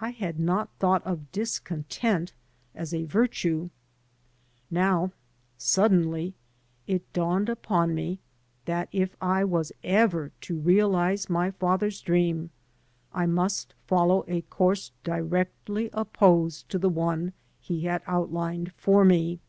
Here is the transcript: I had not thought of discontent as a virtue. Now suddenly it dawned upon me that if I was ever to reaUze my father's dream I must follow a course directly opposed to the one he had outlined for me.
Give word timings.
I 0.00 0.10
had 0.10 0.38
not 0.38 0.70
thought 0.78 1.04
of 1.04 1.32
discontent 1.32 2.32
as 2.76 2.94
a 2.94 3.06
virtue. 3.06 3.70
Now 4.70 5.10
suddenly 5.56 6.34
it 6.86 7.12
dawned 7.12 7.48
upon 7.48 7.92
me 7.92 8.20
that 8.66 8.88
if 8.92 9.16
I 9.20 9.42
was 9.44 9.72
ever 9.82 10.30
to 10.42 10.60
reaUze 10.60 11.28
my 11.28 11.50
father's 11.50 12.00
dream 12.00 12.50
I 13.12 13.26
must 13.26 13.74
follow 13.88 14.24
a 14.28 14.42
course 14.42 14.92
directly 15.02 15.90
opposed 15.92 16.68
to 16.68 16.78
the 16.78 16.88
one 16.88 17.32
he 17.60 17.80
had 17.80 18.02
outlined 18.06 18.70
for 18.74 19.04
me. 19.04 19.40